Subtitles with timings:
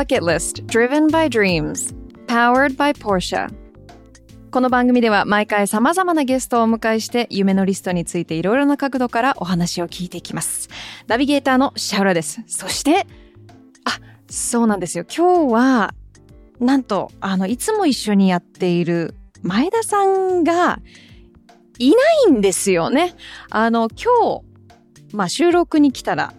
[0.00, 1.94] バケットリスト Driven by Dreams
[2.26, 3.52] Powered by Porsche
[4.50, 10.70] この番組では毎回様々なゲストをお迎えして夢のリストについていろいろな角度からお話を聞いていきます。
[11.06, 12.42] ナビゲーターのシャウラです。
[12.46, 13.06] そして、
[13.84, 15.04] あ、そうなんですよ。
[15.04, 15.94] 今日は、
[16.60, 20.80] なんと、あの、いつも一緒にやっている前田さんが
[21.78, 21.96] いな
[22.30, 23.14] いんですよね。
[23.50, 24.40] あの、今
[25.10, 26.32] 日、まあ収録に来たら、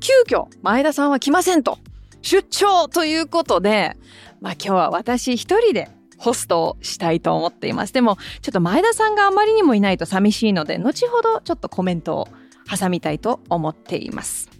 [0.00, 1.78] 急遽前田さんは来ませんと。
[2.26, 3.96] 出張ということで、
[4.40, 5.88] まあ今日は私一人で
[6.18, 7.92] ホストをしたいと思っています。
[7.92, 12.28] でも、ちょっと前田さんがあまりにもいないと寂しいので、後ほどちょっとコメントを
[12.68, 14.50] 挟みたいと思っています。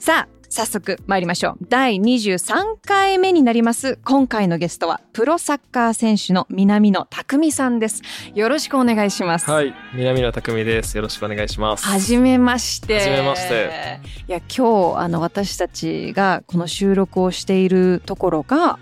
[0.00, 1.66] さあ、早速参りましょう。
[1.68, 3.98] 第23回目になります。
[4.04, 8.02] 今回のゲストは、プロサッカー選手の南野匠さんです。
[8.34, 9.50] よろしくお願いします。
[9.50, 10.96] はい、南野拓実です。
[10.96, 11.84] よろしくお願いします。
[11.84, 12.94] はじめまして。
[12.94, 14.00] はじめまして。
[14.26, 18.78] いや、今日、あの、私たちがこの収録をしているところが、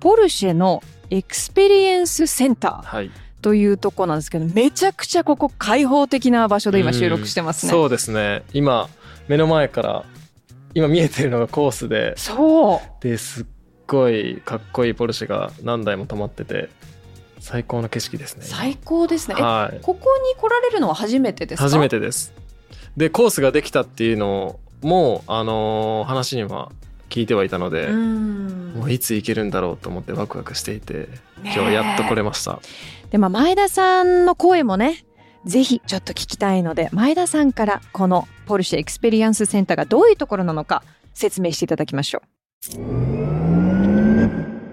[0.00, 3.10] ポルシェのエクスペリエンスセンターはい。
[3.40, 7.70] というとこなんですけど、めちゃくちゃここ開放的な場所で今収録してますね。
[7.70, 8.42] そうですね。
[8.52, 8.88] 今、
[9.28, 10.04] 目の前から、
[10.74, 13.02] 今見えてるのがコースで、そう。
[13.02, 13.46] ですっ
[13.86, 16.68] ごいかっこいいポルシェが何台も止まってて、
[17.38, 18.44] 最高の景色ですね。
[18.46, 19.36] 今最高ですね。
[19.38, 19.78] えはい。
[19.80, 21.64] ここに来られるのは初めてですか？
[21.64, 22.32] 初めてです。
[22.96, 26.72] で、コースができたっていうのも、あのー話には
[27.08, 31.08] 聞いてはいたので、うんもういつ行けるんだろうと思ってワクワクしていて、
[31.44, 32.58] 今日はやっと来れました。
[33.10, 35.04] で、まあ、前田さんの声もね、
[35.46, 40.82] ぜひちょっと聞きたいので、前田さんからこのポルシェエクスペリエンスセンターがどういうところなのか
[41.12, 42.22] 説明していただきましょ
[42.76, 42.78] う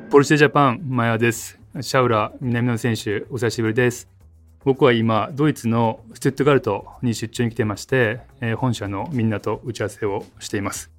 [0.09, 1.59] ポルシェジャパン、マヤです。
[1.81, 4.09] シャウラ、南野選手、お久しぶりです。
[4.63, 10.91] 僕は今、ドイツのストゥットガルトに出張に来てまして、えー本社のみんなと打ち合わせをしています。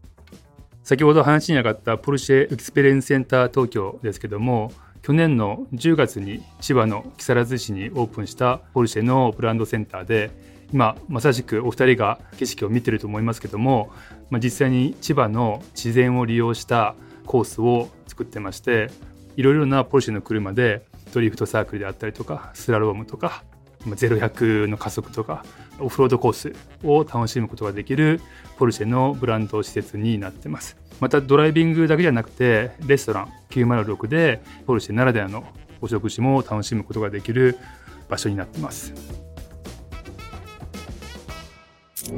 [0.82, 10.30] 先ほど話に上がったポルシェエクスペリエンスセンター東京ですけども、去年の10月に千葉の木更津市にオープンしたポルシェのブランドセンターで、
[10.72, 13.90] 今まさしくお二人が景色を見てると思いますけども、
[14.30, 16.94] まあ、実際に千葉の自然を利用した
[17.26, 18.90] コースを作ってまして
[19.36, 23.44] いろいろなポルシェの車でドリフトサークルであったりとかスラロームとか
[23.84, 25.44] 0100の加速とか
[25.78, 26.52] オフロードコース
[26.84, 28.20] を楽しむことができる
[28.56, 30.81] ポルシェのブランド施設になってます。
[31.00, 35.44] またドライビングだけじゃなくてレストラン906でポルシェならではの
[35.80, 37.58] お食事も楽しむことができる
[38.08, 38.92] 場所になってます
[42.10, 42.14] う。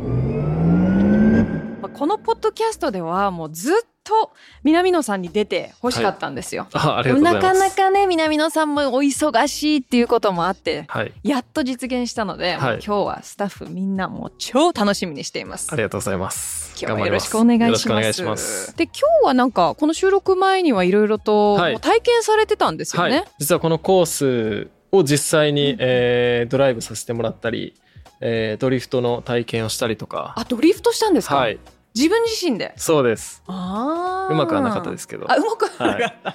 [1.80, 3.74] まあこのポッドキャストではもうずっ
[4.04, 6.68] と南野さんに出て欲しかったんですよ。
[6.72, 7.34] あありがとうござい。
[7.34, 11.12] なかなかね、南野さんもお忙しいっていうこともあって、はい。
[11.22, 15.76] やっと実現したので、はい今日はスタッフみんなもう超楽しみにしていますあ。
[15.76, 16.63] りがとうございます。
[16.80, 17.76] 今日はよろしくお願い
[18.14, 18.76] します。
[18.76, 18.92] で、今
[19.22, 23.16] 日はなんか、この収録前にはいろいろと、体験されてたんですよね。
[23.18, 23.24] はい。
[23.38, 27.74] 実はこのコースを実際に、うんえードライブさせてもらったり、
[28.20, 30.34] えードリフトの体験をしたりとか。
[30.36, 31.36] あ、ドリフトしたんですか？
[31.36, 31.58] はい。
[31.94, 32.74] 自分自身で？
[32.76, 33.42] そうです。
[33.46, 34.32] ああ。
[34.32, 35.30] うまくはなかったですけど。
[35.30, 36.34] あ、うまくはなかった。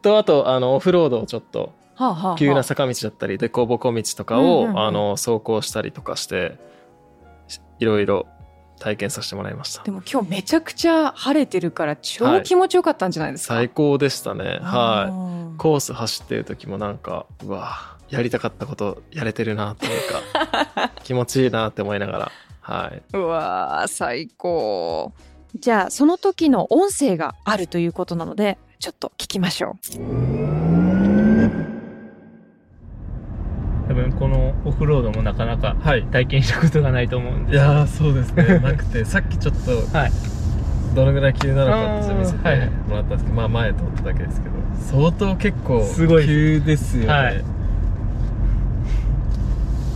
[0.00, 6.56] と、あと、あの、オフロードをちょっと、はあはあはあ急な坂道だったり、凸凹道とかを、うんうんうんあの、走行したりとかして、
[7.48, 8.26] しいろいろ
[8.78, 9.90] 体験させてもらいましたで。
[9.90, 13.54] も今日めちゃくちゃ晴れてるから超気持ちよかったんじゃないですか？
[13.54, 14.58] 最高でしたね。
[14.62, 15.54] はい。
[15.54, 19.90] いコース走ってる時もなんかうわやりたかったことやれてるなという
[20.74, 25.12] か 気持ちいいなって思いながらはいうわー最高。
[25.56, 29.88] じゃあその時の音声があるということなのでちょっと聞きましょう。
[33.87, 36.02] 多分このオフロードもなかなかはい。
[36.04, 38.58] 体験したことがないと思うんで、いやーそうですね。
[38.60, 39.04] なくて。
[39.04, 40.12] さっきちょっとはい。
[40.94, 42.70] どのぐらい急なのかって見せてあーはいはい。
[42.88, 44.54] もらったんですけど、まあ前通っただけですけど。
[44.80, 47.08] 相当結構すごい急ですよね。
[47.08, 47.44] はい。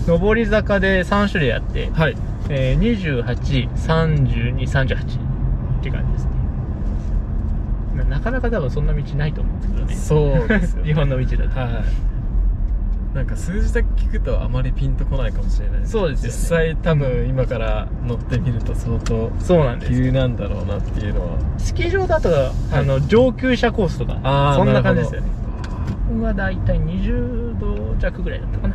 [0.06, 2.16] 上り坂で3種類あって、はい。
[2.48, 6.30] えー、28、32、38って感じですね。
[7.96, 9.94] ななかなか多分そんな道ないと思うんですけどね。
[9.94, 11.60] そうですよ、ね、 日本の道だと。
[11.60, 12.11] はい
[13.14, 19.98] なんか数字だけ聞くとあまりピンとこないかもしれないそうですよね実際多分今から乗ってみると相当そうなんですよ。
[20.06, 22.30] 急なんだろうなっていうのはスキー場だと、
[22.72, 25.26] あの、上級者コースとか、あーそんな感じですよね。
[26.08, 28.74] ここがだいたい20度弱ぐらいだったかな。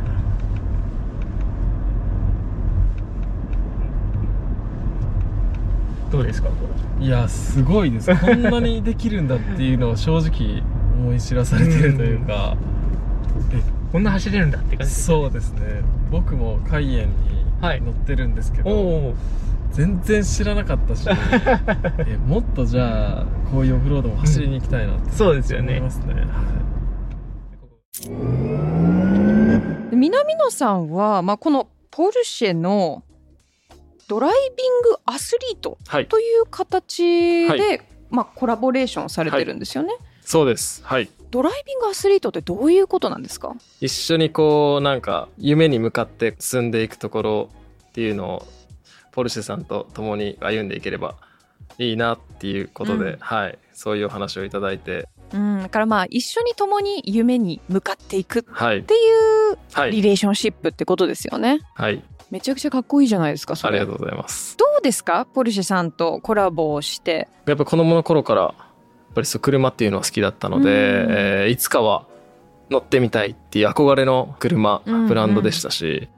[6.10, 6.54] どうですかこ
[7.00, 7.06] れ？
[7.06, 10.62] いやすごいですこんなにできるんだっていうのを正直
[10.98, 12.56] 思い知らされてるというか、
[13.92, 15.82] こんな走れるんだって感じですよそうですね。
[16.10, 17.80] 僕も海縁にはい。
[17.80, 19.14] 乗ってるんですけど、おお
[19.72, 21.06] 全然知らなかったし
[22.06, 25.78] えもっとじゃあこういうオフロードも走りに行きたいなってそうですよね。
[25.78, 26.14] 思いますね、
[29.90, 33.02] で南野さんは、まあ、このポルシェの
[34.06, 36.06] ドライビングアスリートはい。
[36.06, 37.78] という形で、は
[38.10, 40.82] まあ、コラボレーションされてるんですよね、そうです。
[40.84, 43.54] はいドライビングアスリートってどういうことなんですか？
[43.80, 47.48] 一緒にこうなんか夢に向かって進んでいくところ
[47.88, 48.46] っていうのを
[49.12, 51.16] ポルシェさんと共に歩んでいければ
[51.78, 53.18] いいなっていうことで、うん。
[53.18, 53.58] はい。
[53.72, 55.08] そういうお話をいただいて。
[55.32, 58.96] うん、だからまあ一緒に共に夢に向かっていくっはいてい
[59.52, 59.90] うはい。
[59.90, 61.60] リレーションシップってことですよね。
[61.74, 62.02] はい。
[62.30, 63.54] めちゃくちゃかっこいいじゃないですか。
[63.62, 64.56] ありがとうございます。
[64.56, 65.26] どうですか？
[65.26, 67.28] ポルシェさんとコラボをして。
[67.46, 68.54] やっぱ子供の頃から
[69.14, 70.70] ぱりそう車っていうのは好きだったので、うん。
[70.70, 72.06] えーいつかは
[72.70, 75.08] 乗ってみたいっていう憧れの車、うんうん。
[75.08, 76.08] ブランドでしたし、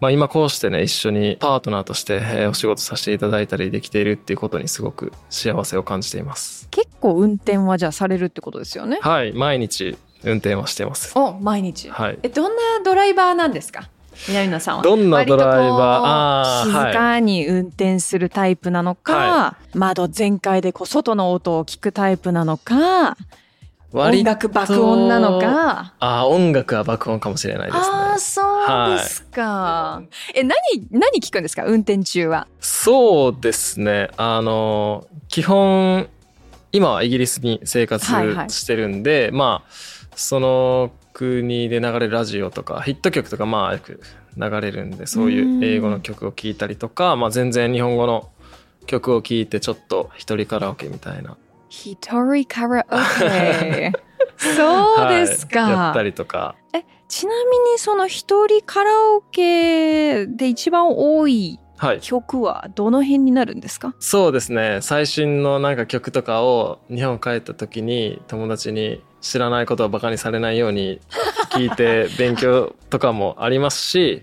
[0.00, 6.68] まあ、今こうしてね一緒にパートナーとして、えーお仕事させていただいたりできているっていうことにすごく幸せを感じています。
[6.70, 8.98] 結構運転はじゃあされるってことですよね？
[9.02, 11.12] はい毎日運転はしてます。
[11.16, 11.88] お毎日。
[11.88, 12.18] はい。
[12.22, 13.88] えどんなドライバーなんですか？
[14.28, 14.82] 南野さんは。
[14.82, 16.66] どんなドライバー？
[16.66, 23.16] 静かに運転するタイプなのか、は窓全開でこう外の音を聞くタイプなのか、
[23.92, 25.94] 音楽爆音なのか。
[25.98, 30.02] あー音楽は爆音かもしれないですねああそうですか。
[30.34, 30.56] え何
[30.90, 31.64] 何聞くんですか？
[31.64, 32.46] 運転中は。
[32.60, 34.10] そうですね。
[34.16, 36.08] あの、基本、
[36.72, 39.70] 今はイギリスに生活はいはいしてるんで、まあ、
[40.14, 44.00] その国で流れるラジオとか、ヒット曲とか、まあ、よく
[44.36, 48.30] 流れるんで、そういう英語の曲を聴いたりとか、まあ、全然日本語の
[48.86, 51.36] 曲を聴いて、ちょっと一人カラオケみたいな。
[51.68, 53.92] 一人カラオケ。
[54.56, 55.62] そうですか。
[55.64, 56.54] はいやったりとか。
[57.08, 62.00] ちなみにその一人カラオケで一番多いはい。
[62.00, 63.94] 曲はどの辺になるんですか？
[63.98, 64.78] そうですね。
[64.80, 71.00] 最新のなんか曲とかを日本帰った時に友達に知らないことをバカにされないように
[71.50, 74.22] 聞いて勉強とかもありますし、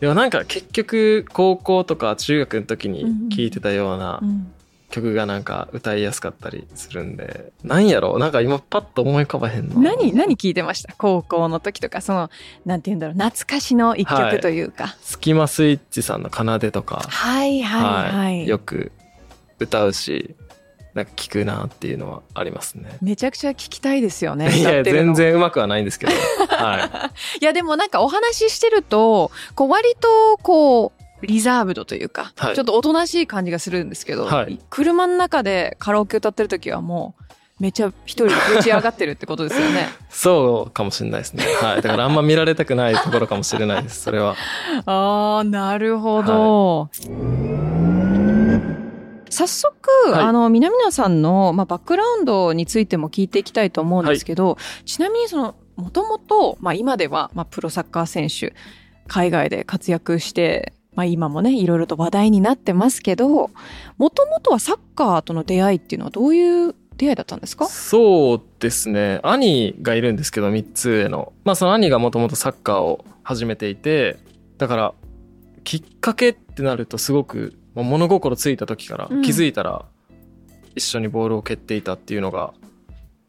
[0.00, 4.52] でもなんか結局高校とか中学の時に聞いてたようなうん。
[4.90, 8.14] 曲がなんか歌いやすかったりするんで、なんやろ？
[8.14, 9.78] うなんか今パッと思い浮かばへんの。
[9.78, 10.94] 何何聞いてました？
[10.96, 12.00] 高校の時とか。
[12.00, 12.30] その
[12.64, 13.14] なんて言うんだろう？
[13.14, 18.14] 懐かしの一曲というか、スキマスイッチさんの奏でとか、はい、はい。
[18.14, 18.48] はい。
[18.48, 18.90] よく
[19.58, 20.34] 歌うし、
[20.94, 22.98] なんか聞くなっていうのはありますね。
[23.00, 26.12] めちゃくちゃ聞きたいですよね いや、全然うまくはないんですけど。
[26.48, 27.38] はい。
[27.40, 37.24] いやでもなんかお話ししてるとこう割とこうリザーブドというか、はいちょっとおとなしい感じがするんですけど、はい車の中でカラオケ歌ってる時はもう
[37.60, 39.88] めちゃ一人でぶち上がってるってことですよね。
[40.10, 41.44] そうかもしれないですね。
[41.60, 41.82] はい。
[41.82, 44.02] だからあんま見られたくないところかもしれないです。
[44.02, 44.36] それは。
[44.86, 46.88] ああなるほど。
[49.46, 58.54] 早速、はいあの南野さんの、まあ、バックグラウンドについても聞いていきたいと思うんですけど、ちなみにそのもともと、まあ、今では、まあ、プロサッカー選手
[59.06, 63.28] 海外で活躍して、まあ、今もねいろいろと話題になってますけど
[63.98, 67.66] もともとはサッカーとの出会いっていうのはどういう出会いだったんですか？
[67.66, 69.20] そうですね。
[69.22, 71.32] 兄がいるんですけど、3つ上の。
[71.44, 74.18] まあその兄がもともとサッカーを始めていて、
[74.56, 74.94] だから、
[75.62, 79.22] きっかけってなるとすごく、まあ物心ついた時からうん。
[79.22, 79.84] 気づいたら、
[80.74, 82.52] 一緒にボールを蹴っていたっていうのが、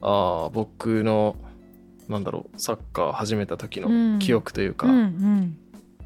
[0.02, 1.36] ああ、僕の、
[2.08, 5.58] なんだろう、サッカー始めた時の記憶というか、うんうん。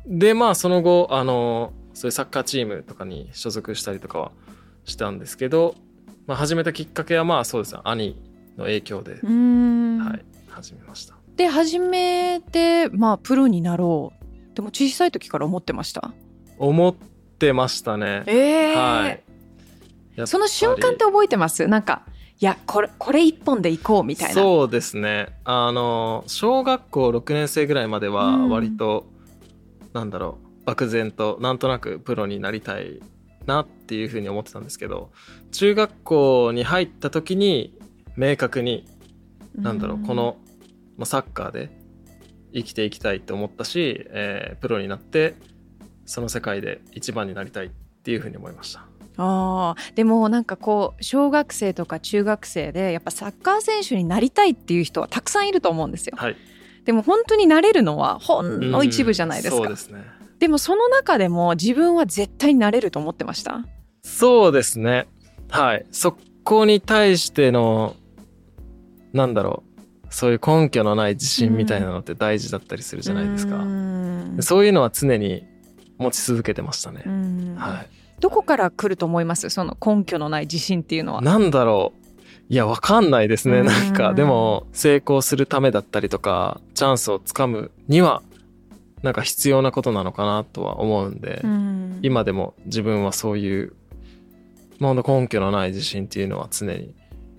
[0.05, 4.31] でまあその後あのそういうサッカーチームとかに所属したりとかは
[4.83, 5.75] したんですけど、
[6.27, 8.17] まあ、始めたきっかけはまあそうですね兄
[8.57, 11.15] の影響で、はい始めました。
[11.37, 14.11] で初めて、まあ、プロになろ
[14.51, 16.13] うでも小さい時から思ってました？
[16.57, 16.93] 思っ
[17.43, 18.23] てましたね。
[18.27, 20.27] ええはい。
[20.27, 21.67] その瞬間って覚えてます？
[21.67, 22.03] なんか
[22.39, 24.33] いやこれこれ一本でいこうみたいな。
[24.33, 25.35] そうですね。
[25.43, 28.49] あの小学校6年生ぐらいまではうん。
[28.49, 29.05] 割と、
[29.93, 33.01] なんだろう漠然となんとなくプロになりたい
[33.45, 35.11] なっていうふうに思ってたんですけど
[35.51, 37.77] 中学校に入った時に
[38.15, 38.87] 明確に
[39.55, 40.37] なんだろうこの、
[40.97, 41.69] まあ、サッカーで
[42.53, 45.35] 生きていきたいって思ったし、えープロになって
[46.05, 47.69] その世界で一番になりたいっ
[48.03, 48.85] ていうふうに思いました。
[49.17, 56.35] あーでもなんかこう小学生とか中学生でやっぱサッカー選手になりたいっていう人はたくさんいると思うんですよはい、
[56.83, 60.03] でも本当になれるのはほんの一部じゃないですか、うんそうですね
[60.39, 63.63] でもその中でも自分は絶対になれると思ってました？
[64.01, 65.07] そうですね。
[65.49, 65.85] はい。
[65.89, 67.95] そこに対しての、
[69.13, 69.63] なんだろ
[70.03, 70.07] う。
[70.09, 73.55] そういう根拠のない自信みたいなのって大事だったりするじゃないですか。
[73.55, 75.45] うんそういうのは常に
[76.03, 77.09] 持ち続けてましたねう。
[77.09, 77.85] んは
[78.19, 79.49] どこから来ると思います？
[79.49, 81.21] その根拠のない自信っていうのは。
[81.21, 81.23] い。
[81.23, 82.03] なんだろう。
[82.49, 83.59] いや、わかんないですね。
[83.59, 88.21] うんなんか、でも、成功するためだったりとか、チャンスをつかむには、
[89.01, 93.73] なんか必要なことなのかなとは思うんで、うん今でも自分はそういう、
[94.79, 96.95] まあ、根拠のない自信っていうのは常に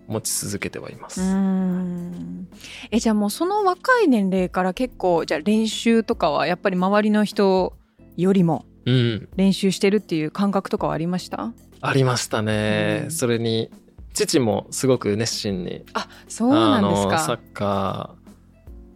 [0.07, 1.21] 持ち続けてはいます。
[1.23, 2.49] うん
[2.91, 7.75] えじゃあもうその若い年齢から結構じゃあ練習とかはやっぱり周りの人
[8.17, 11.53] よりもうん、練習してるっていう感覚とかはありました？
[11.81, 13.03] ありましたね。
[13.05, 13.11] うん。
[13.11, 13.71] それに、
[14.13, 17.19] 父もすごく熱心に、あそうなんですか。
[17.19, 18.15] サッカ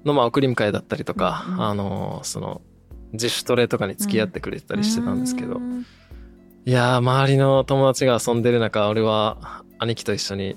[0.05, 1.63] ーの、まあ、送り迎えだったりとか、うんうん。
[1.63, 2.61] あの、その、
[3.13, 5.87] 自主トレとかに付き合ってくれてたりしてたんですけど、うん。
[6.67, 10.57] いやー、周りの友達が遊んでる中、俺は兄貴と一緒に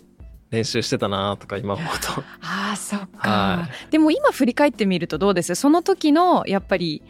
[0.50, 2.22] 練習してたなとか今思うと。
[2.44, 5.56] あーそっか、はでも今振り返ってみるとどうです？
[5.56, 7.02] その時のやっぱり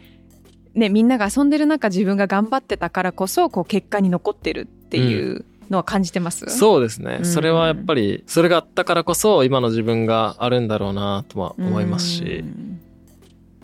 [0.74, 7.18] ねみんなが遊んでる中自分が頑張ってたからこそこう結果に残ってるっていうのは感じてます、そうですね。
[7.20, 7.24] うん。
[7.24, 12.80] それはやっぱり、それがあったからこそ、今の自分があるんだろうなとは思いますし、うん。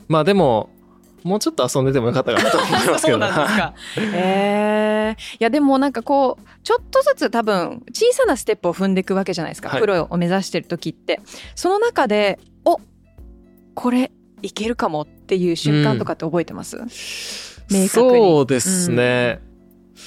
[0.09, 0.71] まあでも、
[1.23, 3.29] もうちょっと遊んでてもよかったかなと思いますけそうどね。
[3.31, 3.75] なんですか。
[4.15, 9.81] えー、いやでもなんかこうちょっとずつ多分小さなステップを踏んでいくわけじゃないですか、はい。
[9.81, 11.21] プロを目指してる時って。
[11.55, 12.81] その中でお
[13.75, 14.13] これ
[14.43, 17.89] いけるかもっていう瞬間とかって覚えてます、明確に。
[17.89, 19.41] そうですね。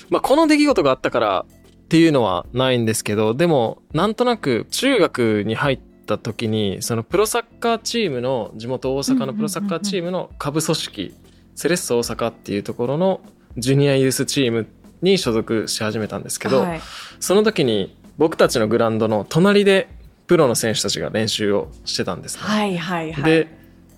[0.09, 11.13] まあこの出来事があったからっていうのはないんですけど、でもなんとなく中学に入った時に、そのプロサッカーチームの、地元大阪のプロサッカーチームの下部組織、
[11.55, 13.21] セレッソ大阪っていうところの
[13.57, 14.67] ジュニアユースチーム
[15.01, 16.81] に所属し始めたんですけど、はい。
[17.19, 19.89] その時に僕たちのグラウンドの隣で
[20.27, 22.43] プロの選手たちが練習をしてたんですね。
[22.43, 23.23] はいはいはい。
[23.23, 23.47] で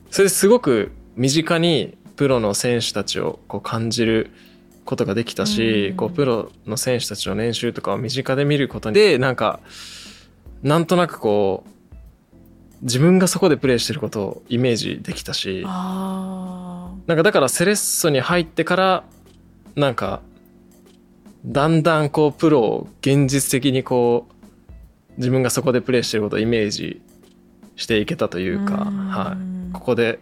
[0.09, 4.31] それですごく身近にプロの選手たちをこう感じる
[4.85, 5.97] ことができたし、うん。
[5.97, 9.59] こうプロの選手たちの練習とかを身近で見ることでなんか
[10.61, 11.73] なんとなくこう
[12.81, 19.03] 自分がそこでプレーしてることをイメージできたしあなんかだからセレッソに入ってから
[19.75, 20.21] なんか
[21.45, 24.33] だんだんこうプロを現実的にこう
[25.17, 27.01] 自分がそこでプレーしてることをイメージ
[27.75, 29.09] していけたといーうか、ん。
[29.09, 29.37] は
[29.69, 30.19] い、ここで、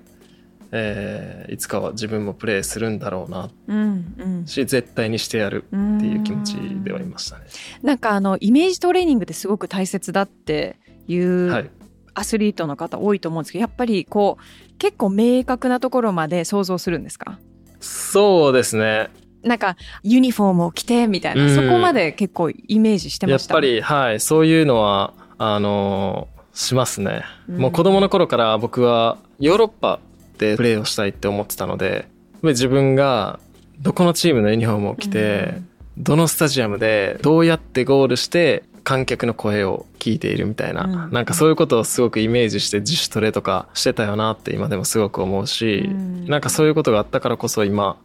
[0.72, 3.50] えーいつかは自分もプレーするんだろうな。
[3.68, 4.46] うんうん。
[4.48, 5.76] し絶対にしてやるって
[6.06, 7.46] いう気持ちではいましたね。
[7.84, 11.70] なんかあのイメージトレーニングってすごく大切だっていうはい、
[12.14, 17.40] アスリートの方多いと思うんですけどやっぱりこう結構明確なところまで想像するんですか？
[17.82, 19.10] そうですね。
[19.44, 21.56] なんかユニフォームを着てみたいな、うん。
[21.56, 23.56] そこまで結構イメージしてました？
[23.56, 24.20] やっぱりはい。
[24.20, 27.58] そういうのはあのーしますね、うん。
[27.58, 30.00] もう子供の頃から僕はヨーロッパ
[30.42, 32.08] でプレーをしたいって思ってたので
[32.42, 33.40] 自分が
[33.80, 35.54] どこのチームのユニフォームを着て、
[35.98, 41.12] どのスタジアムでどうやってゴールして観客の声を聞いているみたいな、うん。
[41.12, 46.26] なんかそういうことをすごくイメージして自主トレとかしてたよなって今でもすごく思うし、うん。
[46.26, 47.98] なんかそういうことがあったからこそ今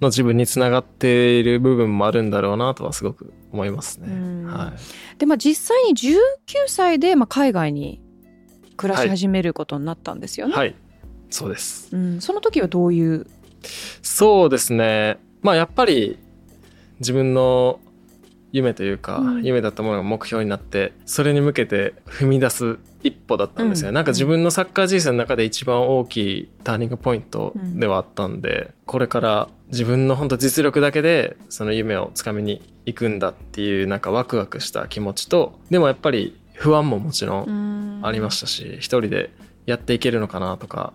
[0.00, 4.08] の自分につながっている部分もあるんだろうなとはすごく思いますね。
[4.08, 4.44] うん。
[4.46, 5.18] はい。
[5.18, 6.16] でまあ実際に19
[6.66, 8.00] 歳でまあ海外に
[8.76, 10.74] 暮らし始めることになったんですよね、はい、
[11.30, 11.88] そうです。
[11.94, 13.26] うん、その時はどういう？
[14.02, 15.18] そうですね。
[15.42, 16.18] まあやっぱり
[16.98, 17.80] 自分の
[18.52, 19.42] 夢というか、うん。
[19.44, 23.90] 夢だったものが目標になって、それに向けて踏み出す一歩だったんですよ。
[23.90, 23.94] うん。
[23.94, 38.00] なんか自分のサッカー人生の中で一番大きいターニングポイントではあったんで、これから自分の本当実力だけでその夢をつかみに行くんだっていうなんかワクワクした気持ちと、でもやっぱり不安ももちろん。
[38.02, 39.30] ありましたし、一人で
[39.66, 40.92] やっていけるのかなとか、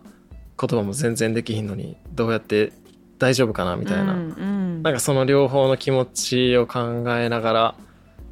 [0.59, 2.71] 言葉も全然できひんのに、どうやって
[3.19, 4.13] 大丈夫かなみたいな。
[4.13, 4.83] うんうん。
[4.83, 7.75] なんかその両方の気持ちを考えながら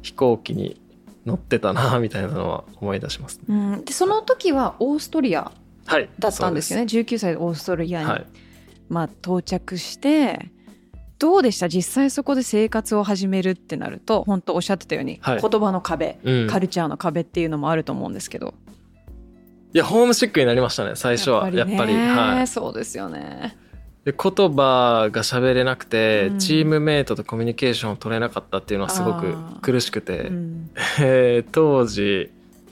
[0.02, 0.80] 飛行機に
[1.26, 5.50] 乗ってたなみたいなのは思い出します、ね、うん、でその時はオーストリア
[5.86, 6.08] はい。
[6.18, 6.84] だったんですよね。
[6.84, 8.26] 19歳でオーストリアに、はい。
[8.88, 10.50] まあ、到着して
[11.18, 11.68] どうでした？
[11.68, 18.54] 実際そこで生活を始めるってなると本当おっしゃってたように、はい言葉の壁、うんカルチャーの壁っていうのもあると思うんですけど
[19.74, 21.50] いやホームシックになりましたね最初は。
[21.50, 22.08] やっぱりね。
[22.08, 22.46] はい。
[22.46, 23.56] そうですよね。
[24.04, 26.38] で言葉が喋れなくて、うん。
[26.38, 30.70] チームメイトとコミュニケーションを取れなかったっていうのはすごく苦しくて、うん。
[31.02, 32.30] えー当時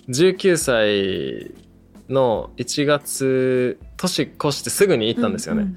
[0.08, 1.52] 19歳
[2.08, 5.76] の1月年越してすぐに行ったんですよね、うん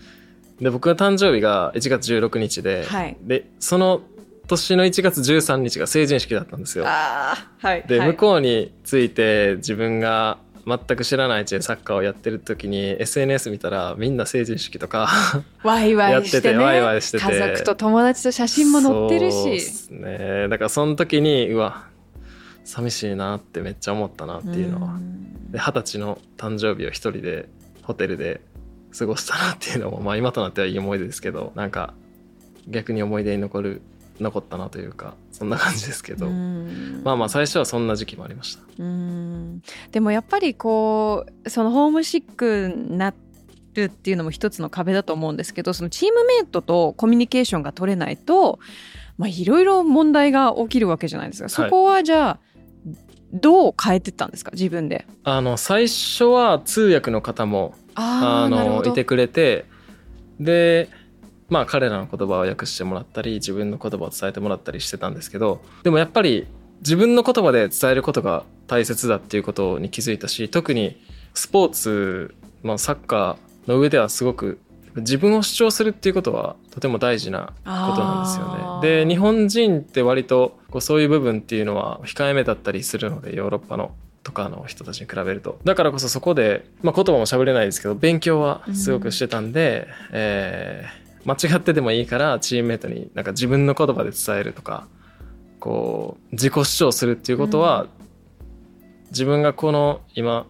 [0.60, 3.18] で僕の誕生日が1月16日で、はい。
[3.22, 4.02] でその
[4.48, 6.86] 年の1月13日が成人式だったんですよ。
[6.88, 7.84] ああはい。
[7.88, 8.08] で、はい。
[8.10, 15.08] 向こうについて自分が全く知らないうちにサッカーをやってる時に SNS 見たらみんな成人式とか
[15.64, 16.48] ワイワイしてね。
[16.48, 17.24] やっててワイワイしてて。
[17.24, 19.34] 家族と友達と写真も載ってるし。
[19.34, 20.48] そうっすね。
[20.50, 21.88] だからその時にうわ
[22.64, 25.00] 寂しいなってめっちゃ思ったなっていうのは、
[25.54, 27.48] 二十歳の誕生日を一人で
[27.84, 28.42] ホテルで
[28.98, 31.94] 過ごしたなっていうのもまあ今となってはいい思い出ですけどなんか
[32.68, 33.82] 逆に思い出に残る
[34.20, 37.02] 残ったなというかそんな感じですけど、うん。
[37.04, 38.64] まあまあ最初はそんな時期もありました。
[38.80, 39.62] うん。
[39.92, 43.14] でもやっぱりこうそのホームシックにな
[43.74, 48.60] るっていうのも一つの壁だと思うんですけどそのチームメイトとコミュニケーションが取れないと
[49.18, 51.50] まあいろいろ問題が起きるわけじゃないですか。
[51.50, 52.40] そこはじゃあ
[53.34, 54.52] どう変えてったんですか？
[54.54, 55.06] 自分で。
[55.26, 59.66] あの最初は通訳の方もあのいてくれて
[60.40, 60.90] で
[61.50, 66.48] まあ彼らの言葉を訳してもらったり自分の言葉を伝えてもらったりしてたんですけどでもやっぱり
[66.80, 71.02] 自分の言葉で伝えることが大切だっていうことに気づいたし特に
[71.34, 74.60] スポーツ、まあ、サッカーの上ではすごく
[74.96, 79.04] 自分を主張するっていうことはとても大事なことなんですよね。
[79.04, 85.60] で日本人って割とこうそういう部分っていうのは控えめだったりするのでヨーロッパのとかの人たちに比べると。
[85.66, 94.88] だからこそそこで、まあ、言葉も喋れないですけど勉強はすごくしてたんで、えー間違ってでもいいからチームメイトになんか自分の言葉で伝えるとか
[95.60, 97.88] こう自己主張するっていうことは、
[99.10, 100.46] 自分がこの今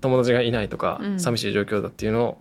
[0.00, 1.20] 友達がいないとか、うん。
[1.20, 2.38] 寂しい状況だっていうのを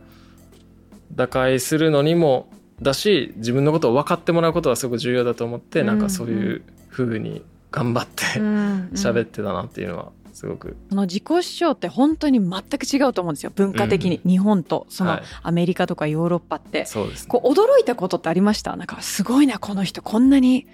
[1.13, 2.50] 打開するのにも
[2.82, 13.52] だし自分のことを分かってもらうことはすごく重要だと思って、うんなんかそういう風に頑張って喋 喋ってたなっていうのはすごく、その自己主張って本当に全く違うと思うんですよ。
[13.56, 15.23] 文化的に、日本とそのはい。
[15.41, 17.30] アメリカとかヨーロッパって、そうですね。
[17.30, 18.76] こう驚いたことってありました？
[18.76, 20.67] なんかすごいなこの人こんなに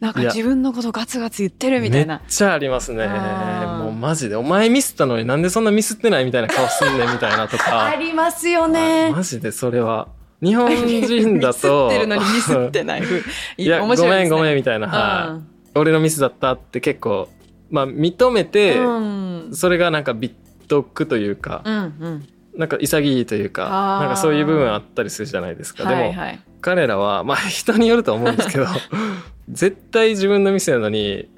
[0.00, 2.20] なんか自分のことガツガツ言ってるみたいな。
[2.20, 3.06] めっちゃありますね。
[3.06, 4.36] もうマジで。
[4.36, 7.84] お前ミスったのになんでそんなミスってないみたいな顔すんねんみたいなとか。
[7.84, 10.08] ありますよあねマジでそれは。
[10.42, 11.88] 日本人だと。
[11.88, 13.02] ミスってるのにミスってない。
[13.58, 15.78] いやごめんごめんみたいな、はい。
[15.78, 17.28] 俺のミスだったって結構
[17.72, 19.00] まあ認めて、う
[19.50, 19.50] ん。
[19.52, 22.28] それがなんかビットクというか、うんうん。
[22.56, 26.40] なんか潔いというかなんかそういう部分あったりするじゃないですか、でも、はいはい。
[26.60, 28.66] 彼らはまあ人によると思うんですけど
[29.48, 31.28] 絶対自分のミスなのに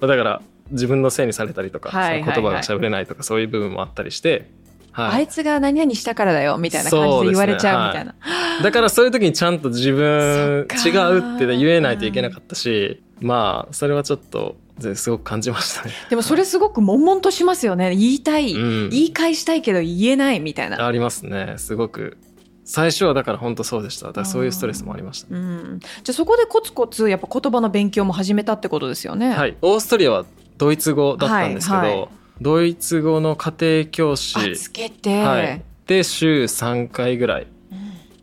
[0.00, 2.34] まあだから自分のせいにされたりとか、はいはいはい。
[2.34, 4.48] その言葉が喋れないとかそういう部分もあったりして、
[4.92, 5.10] はい。
[5.12, 8.14] あいつが何々したからだよみたいな感じで言われちゃうみたいな、
[8.62, 14.56] だからそういう時にちゃんと自分違うって言えないといけなかったし、まあそれはちょっと
[14.94, 15.92] すごく感じましたね。
[16.10, 17.94] でもそれすごく悶々としますよね。
[17.94, 18.90] 言いたい、うん。
[18.90, 21.54] 言い返したいけど言えないみたいな、ありますね。
[21.56, 22.16] すごく。
[22.64, 24.08] 最初はだから本当そうでした。
[24.08, 25.34] だからそういうストレスもありました。
[25.34, 29.30] ね、うん、じゃあそこでコツコツやっぱ言葉の勉強も始めたってことですよね。
[29.30, 29.56] はい。
[29.62, 30.24] オーストリアは
[30.58, 32.08] ドイツ語だったんですけど、はいはい。
[32.40, 34.38] ドイツ語の家庭教師。
[34.38, 37.46] あつけて、はい、で週3回ぐらい。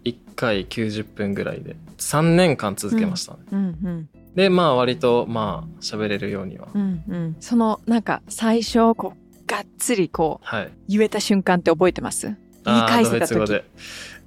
[0.05, 1.75] 1回90分ぐらいで。
[1.99, 10.71] 3年間続けましたね、うんうんでまあ割とまあ喋れるようには、うんうん、そのなんか最初こうがっつりこうはい。
[10.87, 12.27] 言えた瞬間って覚えてます？
[12.63, 13.61] 言い返せた時。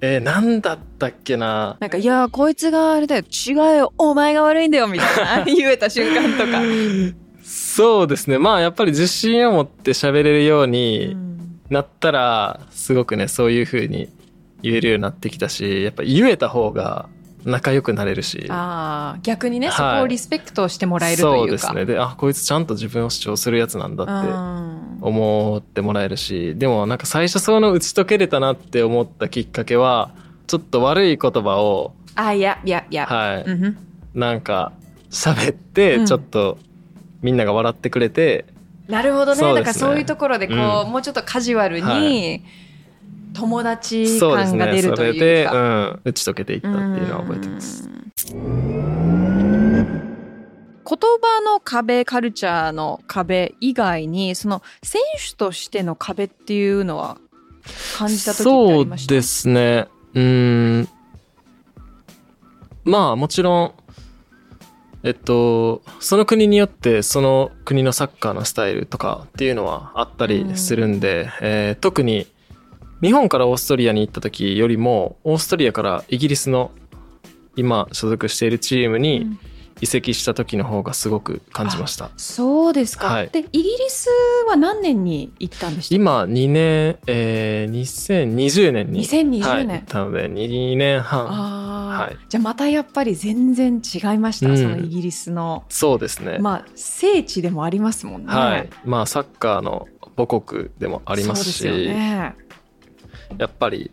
[0.01, 1.77] えー、何だったっけな？
[1.79, 3.23] なんか「いやこいつがあれだよ。
[3.23, 3.93] 違うよ。
[3.97, 5.45] お前が悪いんだよ」みたいな。
[5.51, 6.61] 言えた瞬間とか。
[7.41, 8.37] そうですね。
[8.37, 11.59] まあやっぱり自信を持って喋れるよううにん。
[11.69, 14.09] なったらすごくねそういう風に
[14.61, 17.09] 言えるようになってきたしやっぱ言えた方が
[17.45, 18.45] 仲良くなれるし。
[18.49, 19.75] あー逆にね、はい。
[19.75, 21.37] そこをリスペクトしてもらえるというか。
[21.39, 21.85] そうですね。
[21.85, 24.97] であこいつちゃんと自分を主張するやつなんだってうん。
[25.01, 26.55] 思ってもらえるし。
[26.55, 30.11] でもなんか最初その打ち解けれたなって思ったきっかけは
[30.47, 33.05] ちょっと悪い言葉をあいやいやいや。
[33.05, 33.77] はい、うん
[34.13, 34.71] なんか
[35.09, 36.05] 喋ってうん。
[36.05, 36.57] ちょっと
[37.21, 38.45] みんなが笑ってくれて、
[38.87, 39.41] なるほどね。
[39.41, 39.53] ね。
[39.53, 40.91] だからそういうところでこう、うん。
[40.91, 41.97] もうちょっとカジュアルに、は
[43.33, 45.83] 友達感がねそ出るというれで、うか。
[45.85, 47.89] ん、打ち解けていったっていうのは覚えてます。
[50.85, 57.17] 言葉の壁カルチャーの壁以外にその選手としての壁っていうのは
[57.97, 59.09] 感じた時ってありました？
[59.09, 59.87] そうですね。
[60.13, 60.89] うーん。
[62.83, 63.73] まあもちろん、
[65.03, 72.27] えっと、その国によってその国のサッカーのスタイルとかっていうのはあったりするんで、えー特に
[73.03, 76.71] 日本からオーストリアに行った時よりも、オーストリアからイギリスの
[77.57, 79.39] 今所属しているチームうにん。
[79.81, 82.11] 移籍した時の方がすごく感じました。
[82.15, 83.29] そうですか、はい。
[83.29, 84.07] でイギリス
[84.47, 89.05] は何年に行ったんでし今2年、えー、2020年に。
[89.05, 91.25] 2020はい、年行ったので2年半。
[91.25, 92.17] はい。
[92.29, 94.57] じゃあまたやっぱり全然違いました、うん。
[94.57, 95.65] そのイギリスの。
[95.67, 96.37] そうですね。
[96.39, 98.33] まあ聖地でもありますもんね。
[98.33, 98.69] はい。
[98.85, 102.35] まあ、サッカーの母国でもありますし、そうですよね
[103.37, 103.91] やっぱり、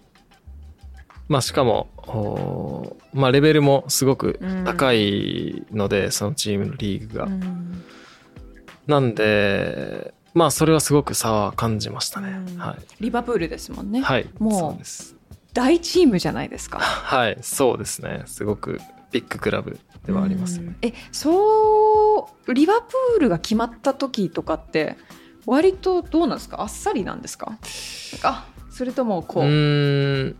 [1.28, 7.24] まあ、しかも、まあ、レベルもすごく高いので、そのチームのリーグが。
[7.24, 7.84] うん
[8.86, 12.30] なんで、まあ、それはすごく差は感じましたね。
[12.30, 14.02] うんはリバプールですもんね、い。
[14.02, 14.28] はい。
[14.40, 14.82] もう。
[15.52, 17.38] 大チームじゃないですかはい。
[17.40, 18.22] そうですね。
[18.26, 18.80] すごく
[19.12, 20.64] ビッグクラブではありますね。
[20.66, 24.96] うんえそうリバプールが決まった時とかって
[25.46, 26.60] 割とどうなんですか？
[26.62, 27.58] あっさりなんですか
[28.24, 28.48] あ
[28.80, 30.36] それともこうう、ーん。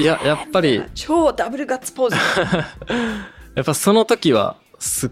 [0.00, 2.16] いや、やっぱり、超ダブルガッツポーズ。
[3.54, 5.10] やっぱその時はすっ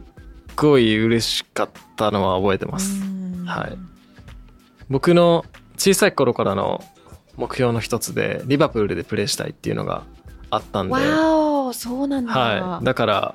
[0.57, 3.01] ごい嬉しかったのは覚えてます。
[3.01, 3.45] うん。
[3.47, 3.79] はい。
[4.90, 5.45] 僕の
[5.77, 6.83] 小さい頃からの
[7.37, 10.03] 目標の一つでリバプールでプレーしたいっていうのが
[10.51, 13.35] あったんで、わおそうなんだ、はい、だから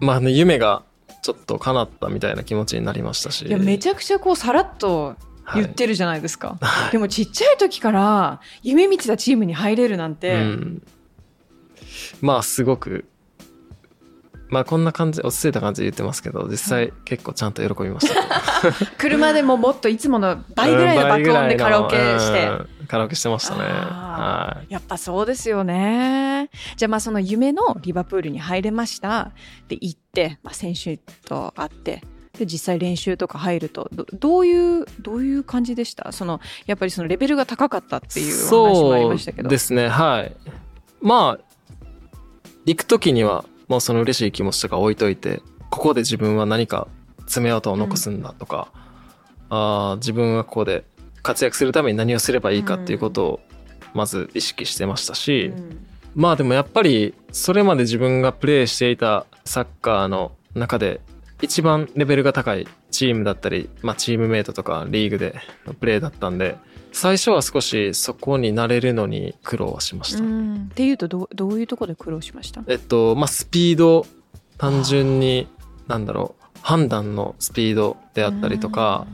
[0.00, 0.82] まああの夢が
[1.22, 3.46] ちょっと叶ったみたいな気持ちになりましたし。
[3.46, 6.92] いやめちゃくちゃこうさらっとはい言ってるじゃないですか、はい。
[6.92, 10.82] でもちっちゃい時から夢見てたチームに入れるなんて、うん、
[12.20, 13.04] まあすごく
[14.50, 18.20] まあこんな感じ落ち着いた感じで言ってますけど実際結構ちゃんと喜びました。
[18.98, 23.62] 車でももっといつもの倍ぐらいの爆音でカラオケして、うんカラオケしてましたね。
[23.62, 24.72] はい。
[24.72, 26.50] やっぱそうですよね。
[26.76, 29.30] じゃあまあその夢のリバプールに入れました。
[29.68, 32.02] で行って、まあ、選手と会って。
[32.40, 36.10] で実際練習とか入るとどどういうどういう感じでした？
[36.10, 39.48] そのやっぱりそのレベルが高かったっていうお話もありましたけど。
[39.48, 40.34] ですねはい。
[41.00, 41.44] まあ
[42.66, 46.88] 行く時にはもうその嬉しい気持ちとか置いといてここで自分は何か
[47.26, 48.68] 爪痕を残すんだとか、
[49.50, 50.84] あー自分はここで
[51.22, 53.40] 活躍するために何をすればいいかっていうことを
[53.94, 55.86] まず意識してましたし、うん。
[56.14, 61.00] まあでもやっぱりそれまで自分がプレーしていたサッカーの中で
[61.42, 65.34] 一番レベルが高いチームだったり、まあ、チームメイトとかリーグで
[65.66, 66.56] のプレーだったんで
[66.92, 70.22] 最初は少しそこに慣れるのに苦労はしました。
[70.22, 70.68] うん。
[70.70, 72.62] っていうとどうどういうところで苦労しました？
[72.66, 74.06] えっとまあスピード
[74.58, 75.46] 単純に
[75.86, 79.06] なんだろう判断のスピードであったりとか、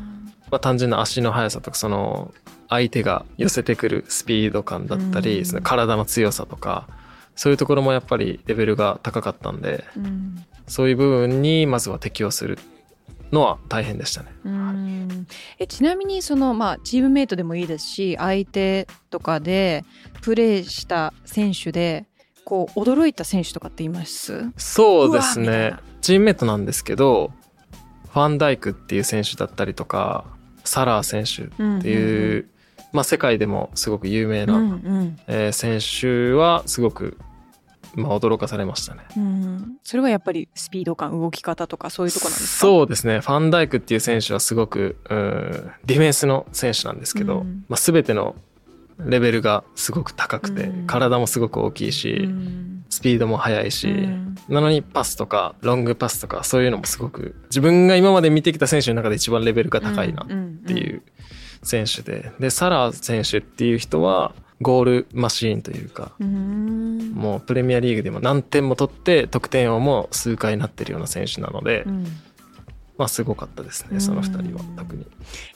[0.51, 2.33] まあ、単純な足の速さとかその
[2.69, 5.45] 相手が寄せてくるスピード感だったり、うん。
[5.45, 6.89] その体の強さとか
[7.37, 12.59] そういうところもやっぱりレベルが高かったんでうんそういう部分にまずは適応する
[13.33, 14.29] のは大変でしたね。
[14.45, 15.27] うん。
[15.59, 19.85] えちなみにその、まあ、チームメイトでもいいですし相手とかで
[20.23, 22.07] プレーした選手で
[22.45, 24.51] こう驚いた選手とかっています？
[24.57, 25.75] そうですね。
[26.01, 27.33] チームメイトなんですけど
[28.13, 30.25] ファンダイクっていう選手だったりとか
[30.65, 32.49] サラー選手っていう、
[32.93, 34.81] まあ、世界でもすごく有名な、う
[35.27, 37.19] えー選手はすごく、
[37.97, 39.03] まあ、驚かされましたね。
[39.17, 42.61] うん、それはやっぱりスピード感動き方とかそういうとこなんですか？
[42.61, 43.21] そうですね。
[43.21, 47.65] ファンダイクっていう選手はすごくうんディフェンスの選手なんですけど、うん。
[47.69, 48.37] まあ、全ての
[48.99, 50.87] レベルがすごく高くて、うん。
[50.87, 52.85] 体もすごく大きいし、うん。
[52.89, 54.37] スピードも速いし、うん。
[54.49, 60.27] なのにパスとかロングパスとかそういうのもすごく自分が今まで見てきた選手の中で一番レベルが高いなっ
[60.67, 61.03] ていう
[61.63, 67.13] 選手ででサラー選手っていう人はゴールマシーンというかうん。
[67.15, 72.07] もうプレミアリーグでも何点も取って得点王も数回なってるような選手なので、うん。
[72.99, 75.07] まあすごかったですねその二人は特に。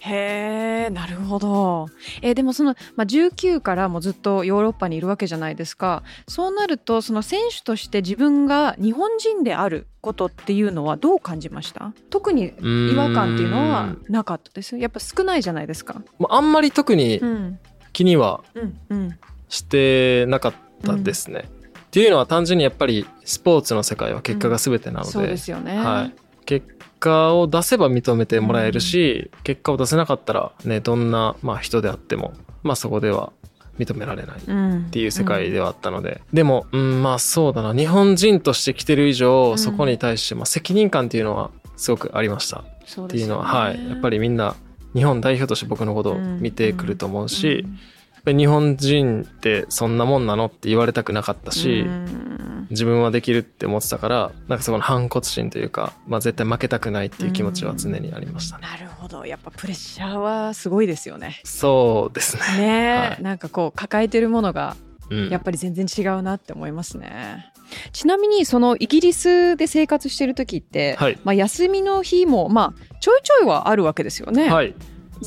[0.00, 1.86] へえなるほど。
[2.20, 6.02] えでもその、まあ、19からもずっとヨーロッパにいるわけじゃないですか。
[6.28, 11.94] そうなるとその選手として自分が日本人であることっていうのはどう感じました？
[12.10, 14.76] 特に違和感っていうのはなかったです？
[14.76, 16.02] やっぱ少ないじゃないですか。
[16.18, 17.58] まああんまり特にうん
[17.92, 19.18] 気にはうんうん。
[19.48, 21.44] してなかったですね。
[21.48, 25.76] っていうのは単純にやっぱりスポーツの世界は結果が全てなので、そうですよね。
[25.76, 26.14] はい、
[26.46, 26.68] 結
[27.00, 33.32] 果を出せば認めてもらえるし、結果を出せなかったら、ね、どんな、まあ、人であっても、まあ、そこでは
[33.76, 37.74] 認められないっうんていう世界ではあったので、でも、うん、まあそうだな。
[37.74, 39.58] 日本人として来てる以上、うん。
[39.58, 42.58] そこに対して、まあ、責任感っていうのはすごくありました。
[43.02, 43.88] っていうのは、はい。
[43.88, 44.54] やっぱりみんな
[44.94, 47.78] 日本代表として僕のことを見てくると思うし、うん
[48.26, 58.62] 日本人ってそんなもんなのって言われたくなかったし、うん自分はできるって思ってたからなんかそこの反骨心というか、まあ、絶対負けたくないっていう気持ちは常にありましたね。
[58.62, 61.40] なるほどやっぱプレッシャーはすごいですよね。
[61.42, 62.42] そうですね。
[62.58, 64.76] ねえ、はいなんかこう抱えてるものが
[65.10, 67.52] うんやっぱり全然違うなって思いますね。
[67.92, 74.48] ちなみにそのイギリスで生活してる時って、はいまあ、休みの日もまあちょいちょいはあるわけですよね。
[74.48, 74.74] はい。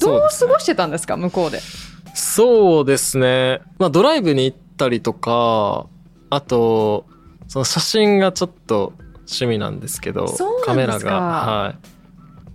[0.01, 1.17] どう過ごしてたんですか？
[1.17, 1.59] 向こうで。
[2.15, 3.61] そうですね。
[3.77, 5.87] まあドライブに行ったりとか、
[6.29, 7.05] あと、
[7.47, 10.25] その写真がちょっと趣味なんですけど、
[10.65, 11.87] カメラが、はい。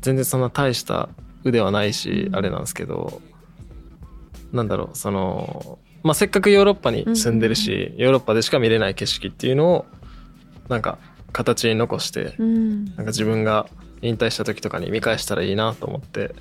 [0.01, 1.09] 全然そんな大した
[1.45, 3.21] 腕はないし、うんあれなんですけど、
[4.53, 9.87] なんだろう、その、まあせっかくヨーロッパに住んでるし、ヨーロッパでしか見れない景色っていうのを、
[10.69, 10.99] なんか
[11.33, 13.67] 形に残して、うんなんか自分が
[14.03, 16.35] 引退した時とかに見返したらいいなと思って、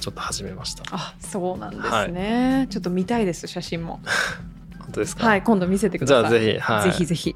[0.00, 0.84] ちょっと始めました。
[0.90, 4.00] あそうなんですね、ちょっと見たいです写真も。
[4.80, 5.26] 本当ですか？
[5.26, 6.24] はい今度見せてくじださい。
[6.24, 6.82] ゃあぜひ、はい。
[6.84, 7.34] ぜひぜひ。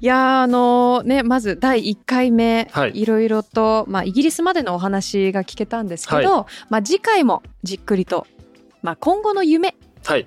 [0.00, 8.26] いやーあのねまず第1回目、はいいろいろと、まあ、イギリスまでのお話が聞けたんですけど、まあ、次回もじっくりと、
[8.82, 9.76] まあ、今後の夢はい。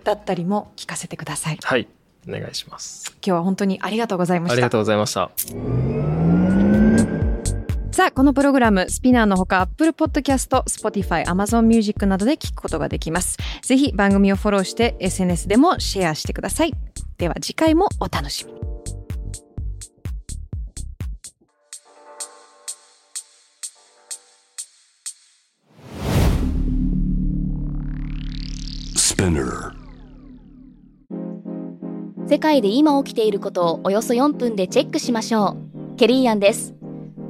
[0.03, 1.57] だったりも聞かせてください。
[1.61, 1.87] はい。
[2.27, 3.11] お願いします。
[3.25, 4.69] 今日は本当にありがとうございましたありが。
[4.69, 5.31] とうございました。
[7.91, 13.37] さあ、このプログラム、スピナーのほか、Apple Podcast、Spotify、Amazon Music などで聞くことができます。
[13.61, 16.73] ぜひ番組をフォローして、SNS でもシェアしてください。
[17.17, 18.68] では次回もお楽しみに。
[32.25, 35.57] 世界で今起きていることをおよそ4分でチェックしましょ
[35.93, 35.97] う。
[35.97, 36.73] ケリーアンです。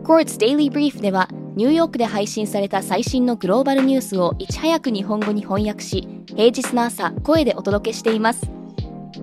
[0.03, 8.51] Quartz Daily Brief ではニューヨークで配信された最新のグローバルニュースをいち早く日本語に翻訳し、平日の朝声でお届けしています。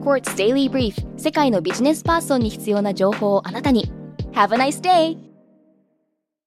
[0.01, 3.93] Quartz Daily Brief 世界のビジネスパーソンに必要な情報をあなたに。
[4.33, 5.26] Have a nice day!